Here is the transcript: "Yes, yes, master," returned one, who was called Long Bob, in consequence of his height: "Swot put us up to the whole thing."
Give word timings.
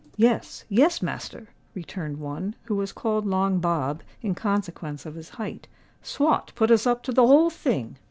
"Yes, 0.17 0.65
yes, 0.67 1.03
master," 1.03 1.49
returned 1.75 2.17
one, 2.17 2.55
who 2.63 2.75
was 2.75 2.91
called 2.91 3.23
Long 3.27 3.59
Bob, 3.59 4.01
in 4.23 4.33
consequence 4.33 5.05
of 5.05 5.13
his 5.13 5.29
height: 5.29 5.67
"Swot 6.01 6.51
put 6.55 6.71
us 6.71 6.87
up 6.87 7.03
to 7.03 7.11
the 7.11 7.27
whole 7.27 7.51
thing." 7.51 7.97